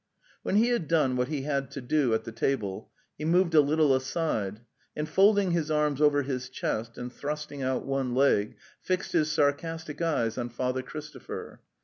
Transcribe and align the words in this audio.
When 0.41 0.55
he 0.55 0.69
had 0.69 0.87
done 0.87 1.15
what 1.15 1.27
he 1.27 1.43
had 1.43 1.69
to 1.69 1.79
do 1.79 2.15
at 2.15 2.23
the 2.23 2.31
table 2.31 2.89
he 3.19 3.23
moved 3.23 3.53
a 3.53 3.61
little 3.61 3.93
aside, 3.95 4.61
and, 4.95 5.07
folding 5.07 5.51
his 5.51 5.69
arms 5.69 6.01
over 6.01 6.23
his 6.23 6.49
chest 6.49 6.97
and 6.97 7.13
thrusting 7.13 7.61
out 7.61 7.85
one 7.85 8.15
leg, 8.15 8.55
fixed 8.81 9.11
his 9.11 9.31
sarcastic 9.31 10.01
eyes 10.01 10.39
on 10.39 10.49
Father 10.49 10.81
Christopher. 10.81 11.61